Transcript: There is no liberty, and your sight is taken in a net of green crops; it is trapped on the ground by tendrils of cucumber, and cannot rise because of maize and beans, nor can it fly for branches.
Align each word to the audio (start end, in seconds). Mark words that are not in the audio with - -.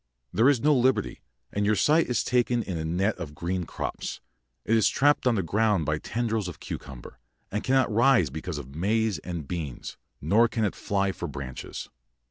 There 0.33 0.49
is 0.49 0.59
no 0.61 0.73
liberty, 0.75 1.21
and 1.53 1.63
your 1.63 1.75
sight 1.75 2.07
is 2.07 2.23
taken 2.23 2.63
in 2.63 2.75
a 2.75 2.83
net 2.83 3.15
of 3.19 3.35
green 3.35 3.65
crops; 3.67 4.19
it 4.65 4.75
is 4.75 4.89
trapped 4.89 5.27
on 5.27 5.35
the 5.35 5.43
ground 5.43 5.85
by 5.85 5.99
tendrils 5.99 6.47
of 6.47 6.59
cucumber, 6.59 7.19
and 7.51 7.63
cannot 7.63 7.93
rise 7.93 8.31
because 8.31 8.57
of 8.57 8.73
maize 8.73 9.19
and 9.19 9.47
beans, 9.47 9.97
nor 10.19 10.47
can 10.47 10.65
it 10.65 10.73
fly 10.75 11.11
for 11.11 11.27
branches. 11.27 11.87